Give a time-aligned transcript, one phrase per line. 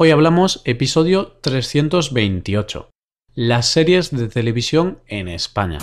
[0.00, 2.88] Hoy hablamos episodio 328,
[3.34, 5.78] las series de televisión en España.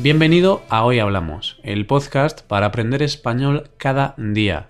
[0.00, 4.68] Bienvenido a Hoy Hablamos, el podcast para aprender español cada día.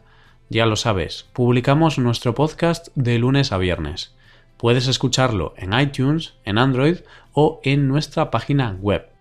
[0.48, 4.14] Ya lo sabes, publicamos nuestro podcast de lunes a viernes.
[4.58, 6.98] Puedes escucharlo en iTunes, en Android
[7.32, 9.11] o en nuestra página web.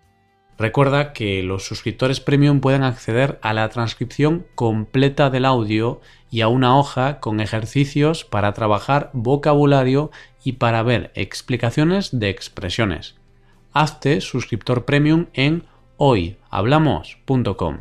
[0.62, 6.50] Recuerda que los suscriptores premium pueden acceder a la transcripción completa del audio y a
[6.50, 10.12] una hoja con ejercicios para trabajar vocabulario
[10.44, 13.16] y para ver explicaciones de expresiones.
[13.74, 15.64] Hazte suscriptor premium en
[15.98, 17.78] hoyhablamos.com.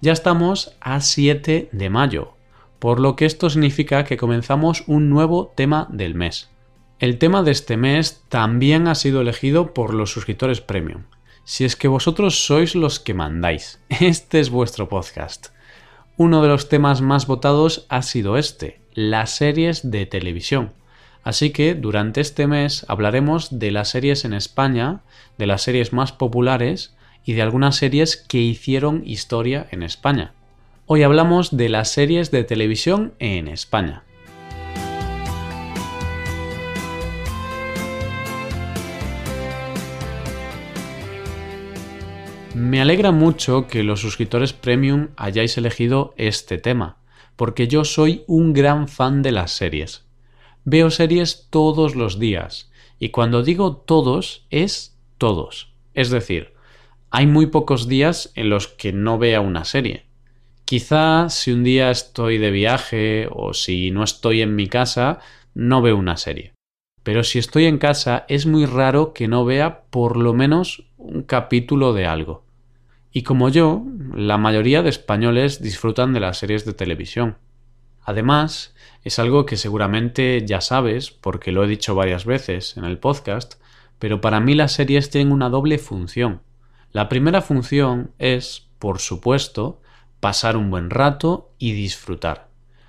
[0.00, 2.32] Ya estamos a 7 de mayo,
[2.78, 6.50] por lo que esto significa que comenzamos un nuevo tema del mes.
[6.98, 11.02] El tema de este mes también ha sido elegido por los suscriptores premium.
[11.46, 15.48] Si es que vosotros sois los que mandáis, este es vuestro podcast.
[16.16, 20.72] Uno de los temas más votados ha sido este, las series de televisión.
[21.22, 25.02] Así que durante este mes hablaremos de las series en España,
[25.36, 30.32] de las series más populares y de algunas series que hicieron historia en España.
[30.86, 34.04] Hoy hablamos de las series de televisión en España.
[42.54, 46.98] Me alegra mucho que los suscriptores premium hayáis elegido este tema,
[47.34, 50.06] porque yo soy un gran fan de las series.
[50.64, 55.72] Veo series todos los días, y cuando digo todos es todos.
[55.94, 56.52] Es decir,
[57.10, 60.04] hay muy pocos días en los que no vea una serie.
[60.64, 65.18] Quizá si un día estoy de viaje o si no estoy en mi casa,
[65.54, 66.52] no veo una serie.
[67.02, 71.24] Pero si estoy en casa es muy raro que no vea por lo menos un
[71.24, 72.43] capítulo de algo.
[73.16, 77.38] Y como yo, la mayoría de españoles disfrutan de las series de televisión.
[78.02, 82.98] Además, es algo que seguramente ya sabes, porque lo he dicho varias veces en el
[82.98, 83.54] podcast,
[84.00, 86.42] pero para mí las series tienen una doble función.
[86.90, 89.80] La primera función es, por supuesto,
[90.18, 92.48] pasar un buen rato y disfrutar.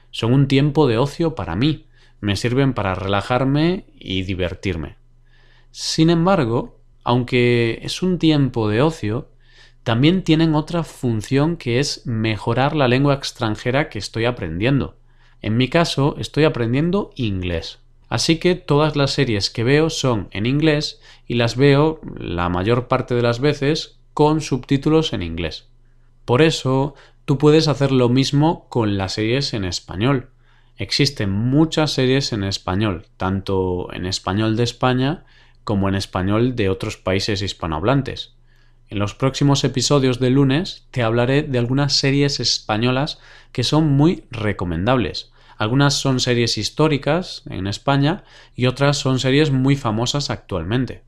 [0.10, 1.86] Son un tiempo de ocio para mí,
[2.20, 4.96] me sirven para relajarme y divertirme.
[5.70, 9.30] Sin embargo, aunque es un tiempo de ocio,
[9.86, 14.98] también tienen otra función que es mejorar la lengua extranjera que estoy aprendiendo.
[15.44, 17.78] En mi caso, estoy aprendiendo inglés.
[18.10, 22.88] Así que todas las series que veo son en inglés y las veo la mayor
[22.88, 25.68] parte de las veces con subtítulos en inglés.
[26.26, 30.32] Por eso, tú puedes hacer lo mismo con las series en español.
[30.78, 35.26] Existen muchas series en español, tanto en español de España
[35.64, 38.35] como en español de otros países hispanohablantes.
[38.90, 43.20] En los próximos episodios de lunes te hablaré de algunas series españolas
[43.52, 45.32] que son muy recomendables.
[45.58, 48.24] Algunas son series históricas en España
[48.56, 51.04] y otras son series muy famosas actualmente.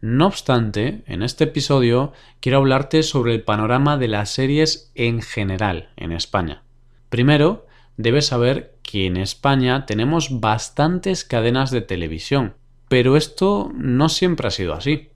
[0.00, 5.88] No obstante, en este episodio quiero hablarte sobre el panorama de las series en general
[5.96, 6.62] en España.
[7.08, 7.66] Primero,
[7.96, 12.54] debes saber que en España tenemos bastantes cadenas de televisión,
[12.88, 15.08] pero esto no siempre ha sido así.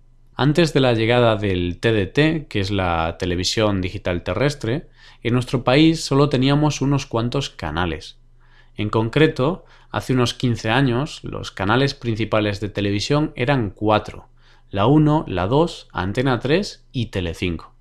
[0.42, 4.88] Antes de la llegada del TDT, que es la televisión digital terrestre,
[5.22, 8.16] en nuestro país solo teníamos unos cuantos canales.
[8.74, 14.28] En concreto, hace unos 15 años, los canales principales de televisión eran cuatro,
[14.70, 17.74] la 1, la 2, Antena 3 y Telecinco.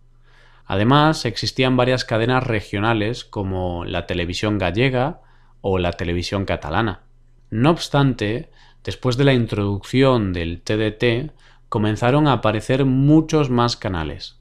[0.66, 5.22] Además, existían varias cadenas regionales como la televisión gallega
[5.62, 7.04] o la televisión catalana.
[7.52, 8.50] No obstante,
[8.84, 11.32] después de la introducción del TDT,
[11.70, 14.40] comenzaron a aparecer muchos más canales.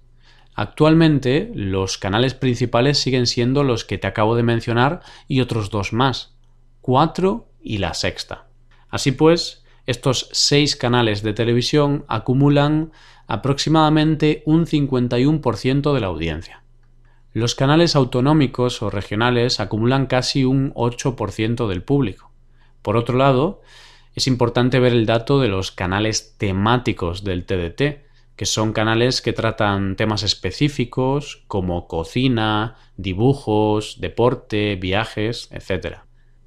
[0.55, 5.93] Actualmente, los canales principales siguen siendo los que te acabo de mencionar y otros dos
[5.93, 6.35] más,
[6.81, 8.49] 4 y la sexta.
[8.89, 12.93] Así pues, estos seis canales de televisión acumulan
[13.27, 16.63] aproximadamente un 51% de la audiencia.
[17.33, 22.33] Los canales autonómicos o regionales acumulan casi un 8% del público.
[22.83, 23.61] Por otro lado,
[24.19, 28.05] es importante ver el dato de los canales temáticos del TDT,
[28.35, 35.99] que son canales que tratan temas específicos como cocina, dibujos, deporte, viajes, etc.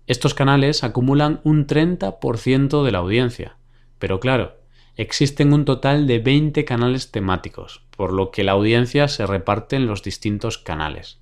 [0.06, 3.56] Estos canales acumulan un 30% de la audiencia,
[4.00, 4.58] pero claro,
[4.98, 9.88] existen un total de 20 canales temáticos, por lo que la audiencia se reparte en
[9.88, 11.22] los distintos canales.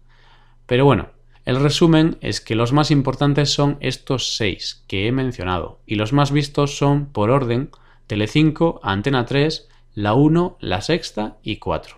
[0.66, 1.12] Pero bueno,
[1.50, 6.14] el resumen es que los más importantes son estos 6 que he mencionado, y los
[6.14, 7.72] más vistos son, por orden,
[8.06, 11.98] Telecinco, Antena 3, la 1, la sexta y 4.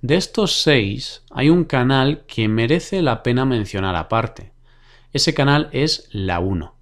[0.00, 4.52] De estos seis, hay un canal que merece la pena mencionar aparte.
[5.12, 6.72] Ese canal es La 1.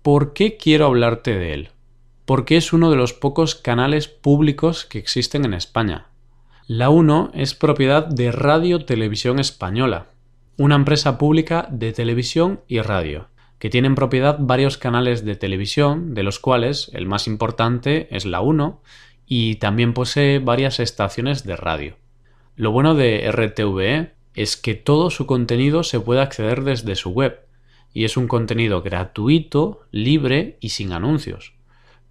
[0.00, 1.68] ¿Por qué quiero hablarte de él?
[2.24, 6.06] Porque es uno de los pocos canales públicos que existen en España.
[6.66, 10.06] La 1 es propiedad de Radio Televisión Española,
[10.56, 13.28] una empresa pública de televisión y radio,
[13.58, 18.24] que tiene en propiedad varios canales de televisión, de los cuales el más importante es
[18.24, 18.80] la 1
[19.26, 21.96] y también posee varias estaciones de radio.
[22.56, 27.40] Lo bueno de RTVE es que todo su contenido se puede acceder desde su web,
[27.92, 31.54] y es un contenido gratuito, libre y sin anuncios.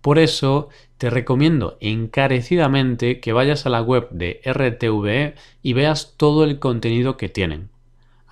[0.02, 0.68] Por eso
[0.98, 7.16] te recomiendo encarecidamente que vayas a la web de RTVE y veas todo el contenido
[7.16, 7.73] que tienen.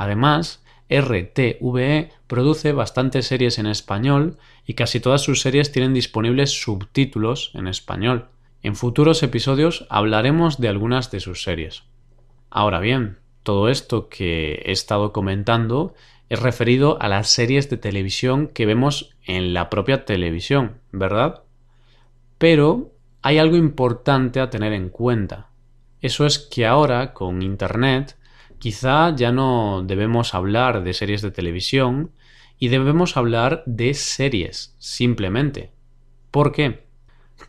[0.01, 7.51] Además, RTVE produce bastantes series en español y casi todas sus series tienen disponibles subtítulos
[7.53, 8.25] en español.
[8.63, 11.83] En futuros episodios hablaremos de algunas de sus series.
[12.49, 15.93] Ahora bien, todo esto que he estado comentando
[16.29, 21.43] es referido a las series de televisión que vemos en la propia televisión, ¿verdad?
[22.39, 25.51] Pero hay algo importante a tener en cuenta.
[26.01, 28.17] Eso es que ahora, con Internet,
[28.61, 32.11] quizá ya no debemos hablar de series de televisión
[32.59, 35.71] y debemos hablar de series, simplemente.
[36.29, 36.85] ¿Por qué?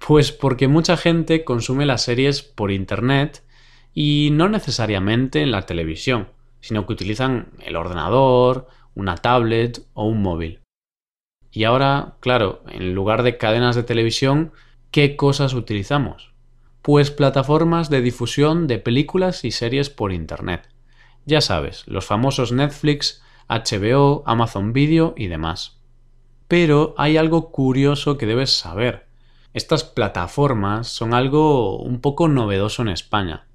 [0.06, 3.44] Pues porque mucha gente consume las series por Internet
[3.92, 6.28] y no necesariamente en la televisión,
[6.60, 10.60] sino que utilizan el ordenador, una tablet o un móvil.
[11.50, 14.52] Y ahora, claro, en lugar de cadenas de televisión,
[14.90, 16.32] ¿qué cosas utilizamos?
[16.80, 20.71] Pues plataformas de difusión de películas y series por Internet.
[21.24, 25.78] Ya sabes, los famosos Netflix, HBO, Amazon Video y demás.
[26.48, 29.06] Pero hay algo curioso que debes saber.
[29.54, 33.46] Estas plataformas son algo un poco novedoso en España.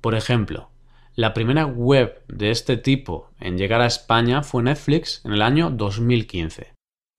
[0.00, 0.70] Por ejemplo,
[1.14, 5.70] la primera web de este tipo en llegar a España fue Netflix en el año
[5.70, 6.72] 2015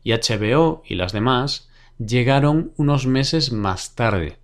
[0.04, 1.70] y HBO y las demás
[2.00, 4.40] llegaron unos meses más tarde.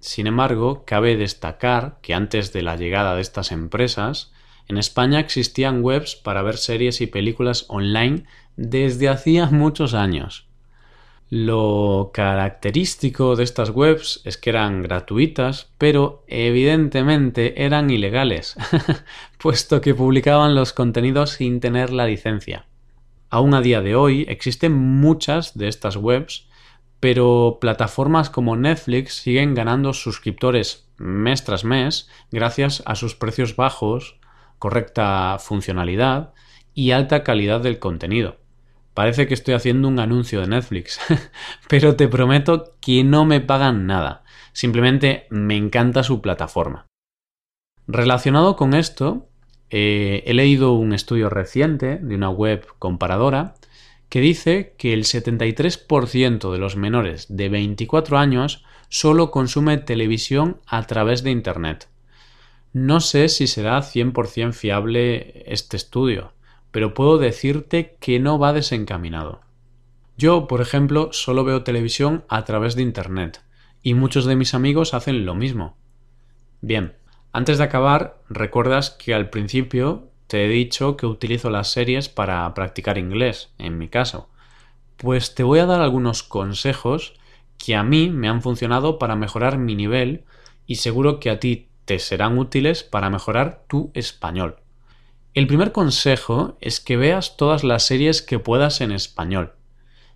[0.00, 4.32] Sin embargo, cabe destacar que antes de la llegada de estas empresas,
[4.68, 8.24] en España existían webs para ver series y películas online
[8.56, 10.46] desde hacía muchos años.
[11.28, 18.56] Lo característico de estas webs es que eran gratuitas, pero evidentemente eran ilegales,
[19.38, 22.66] puesto que publicaban los contenidos sin tener la licencia.
[23.28, 26.46] Aún a día de hoy existen muchas de estas webs,
[27.00, 34.16] pero plataformas como Netflix siguen ganando suscriptores mes tras mes gracias a sus precios bajos,
[34.58, 36.32] correcta funcionalidad
[36.74, 38.36] y alta calidad del contenido.
[38.94, 40.98] Parece que estoy haciendo un anuncio de Netflix,
[41.68, 44.24] pero te prometo que no me pagan nada.
[44.52, 46.86] Simplemente me encanta su plataforma.
[47.86, 49.28] Relacionado con esto,
[49.70, 53.54] eh, he leído un estudio reciente de una web comparadora
[54.08, 60.86] que dice que el 73% de los menores de 24 años solo consume televisión a
[60.86, 61.88] través de Internet.
[62.78, 66.34] No sé si será 100% fiable este estudio,
[66.72, 69.40] pero puedo decirte que no va desencaminado.
[70.18, 73.40] Yo, por ejemplo, solo veo televisión a través de Internet,
[73.82, 75.74] y muchos de mis amigos hacen lo mismo.
[76.60, 76.92] Bien,
[77.32, 82.52] antes de acabar, recuerdas que al principio te he dicho que utilizo las series para
[82.52, 84.28] practicar inglés, en mi caso.
[84.98, 87.14] Pues te voy a dar algunos consejos
[87.56, 90.24] que a mí me han funcionado para mejorar mi nivel
[90.66, 94.56] y seguro que a ti te serán útiles para mejorar tu español.
[95.32, 99.54] El primer consejo es que veas todas las series que puedas en español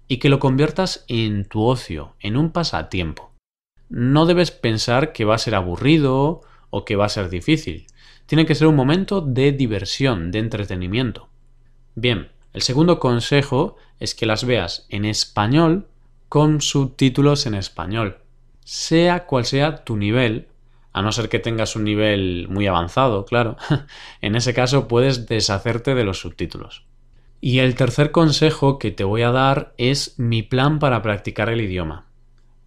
[0.09, 3.33] y que lo conviertas en tu ocio, en un pasatiempo.
[3.89, 7.87] No debes pensar que va a ser aburrido o que va a ser difícil.
[8.27, 11.29] Tiene que ser un momento de diversión, de entretenimiento.
[11.95, 15.87] Bien, el segundo consejo es que las veas en español
[16.29, 18.19] con subtítulos en español.
[18.65, 20.49] Sea cual sea tu nivel,
[20.93, 23.57] a no ser que tengas un nivel muy avanzado, claro.
[24.21, 26.85] en ese caso puedes deshacerte de los subtítulos.
[27.41, 31.61] Y el tercer consejo que te voy a dar es mi plan para practicar el
[31.61, 32.07] idioma.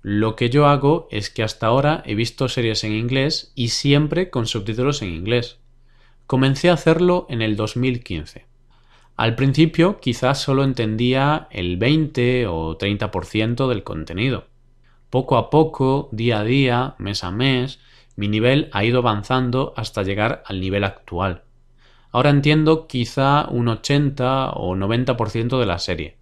[0.02, 4.30] Lo que yo hago es que hasta ahora he visto series en inglés y siempre
[4.30, 5.60] con subtítulos en inglés.
[6.26, 8.46] Comencé a hacerlo en el 2015.
[9.16, 14.48] Al principio quizás solo entendía el 20 o 30% del contenido.
[15.10, 17.80] Poco a poco, día a día, mes a mes,
[18.16, 21.44] mi nivel ha ido avanzando hasta llegar al nivel actual.
[22.12, 26.18] Ahora entiendo quizá un 80 o 90% de la serie.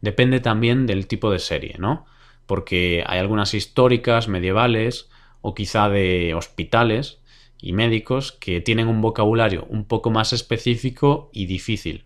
[0.00, 2.06] Depende también del tipo de serie, ¿no?
[2.46, 5.10] Porque hay algunas históricas, medievales
[5.42, 7.20] o quizá de hospitales
[7.60, 12.04] y médicos que tienen un vocabulario un poco más específico y difícil.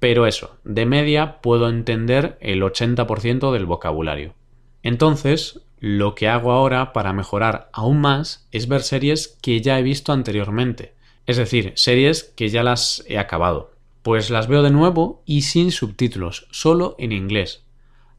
[0.00, 4.34] Pero eso, de media puedo entender el 80% del vocabulario.
[4.82, 9.82] Entonces, lo que hago ahora para mejorar aún más es ver series que ya he
[9.82, 10.94] visto anteriormente,
[11.26, 13.72] es decir, series que ya las he acabado.
[14.02, 17.64] Pues las veo de nuevo y sin subtítulos, solo en inglés.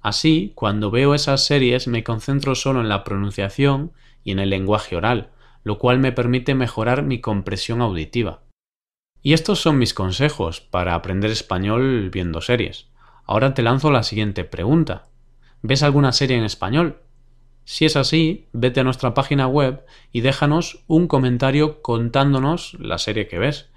[0.02, 3.92] Así, cuando veo esas series me concentro solo en la pronunciación
[4.24, 5.30] y en el lenguaje oral,
[5.64, 8.42] lo cual me permite mejorar mi compresión auditiva.
[9.22, 12.88] Y estos son mis consejos para aprender español viendo series.
[13.26, 15.06] Ahora te lanzo la siguiente pregunta.
[15.62, 16.98] ¿Ves alguna serie en español?
[17.64, 23.28] Si es así, vete a nuestra página web y déjanos un comentario contándonos la serie
[23.28, 23.70] que ves.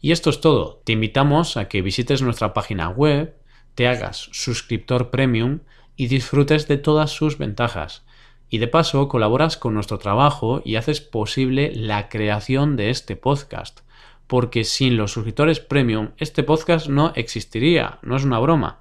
[0.00, 0.80] Y esto es todo.
[0.84, 3.34] Te invitamos a que visites nuestra página web,
[3.74, 5.60] te hagas suscriptor premium
[5.96, 8.04] y disfrutes de todas sus ventajas.
[8.48, 13.80] Y de paso colaboras con nuestro trabajo y haces posible la creación de este podcast
[14.30, 18.78] porque sin los suscriptores premium este podcast no existiría, no es una broma.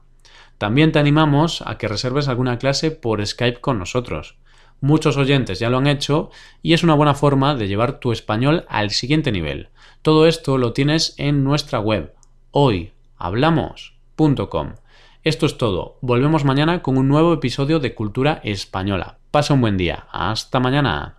[0.59, 4.35] También te animamos a que reserves alguna clase por Skype con nosotros.
[4.81, 6.29] Muchos oyentes ya lo han hecho
[6.61, 9.69] y es una buena forma de llevar tu español al siguiente nivel.
[10.01, 12.13] Todo esto lo tienes en nuestra web
[12.51, 14.73] hoyhablamos.com.
[15.23, 15.97] Esto es todo.
[16.01, 19.17] Volvemos mañana con un nuevo episodio de Cultura Española.
[19.31, 20.07] Pasa un buen día.
[20.11, 21.18] Hasta mañana.